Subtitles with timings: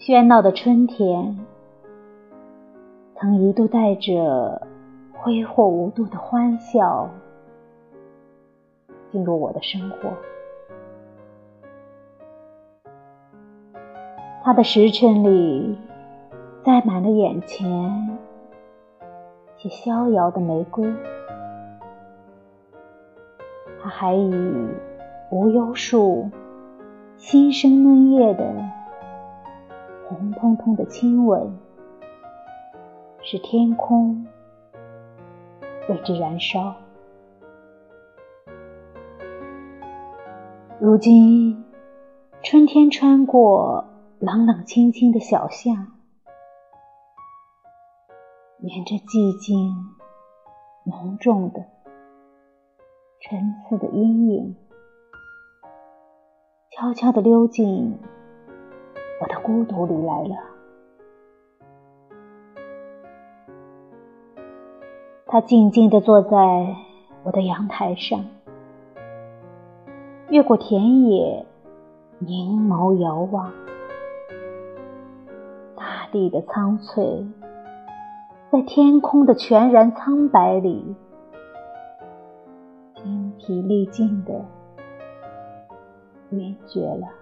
[0.00, 1.38] 喧闹的春天，
[3.16, 4.66] 曾一度带着
[5.12, 7.10] 挥霍无度的欢笑
[9.12, 10.10] 进入我的生活。
[14.42, 15.76] 它的时辰里，
[16.64, 18.18] 载满了眼前
[19.58, 20.90] 且逍遥的玫瑰。
[23.82, 24.32] 它还以
[25.30, 26.30] 无忧树
[27.18, 28.79] 新生嫩叶的。
[30.10, 31.56] 红彤彤的亲吻，
[33.22, 34.26] 使天空
[35.88, 36.74] 为之燃烧。
[40.80, 41.64] 如今，
[42.42, 43.84] 春天穿过
[44.18, 45.86] 冷冷清清的小巷，
[48.58, 49.76] 沿着寂静
[50.82, 51.64] 浓重的
[53.20, 54.56] 沉思的阴影，
[56.72, 57.96] 悄悄地溜进。
[59.50, 60.36] 孤独里来了，
[65.26, 66.76] 他静静地坐在
[67.24, 68.24] 我的阳台上，
[70.28, 71.44] 越过田野，
[72.20, 73.52] 凝眸遥望，
[75.74, 77.26] 大地的苍翠，
[78.52, 80.94] 在天空的全然苍白里，
[82.94, 84.44] 精疲力尽的
[86.30, 87.19] 晕厥了。